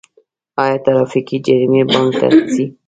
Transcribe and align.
آیا 0.63 0.77
ټرافیکي 0.85 1.37
جریمې 1.45 1.81
بانک 1.91 2.11
ته 2.19 2.27
ځي؟ 2.53 2.65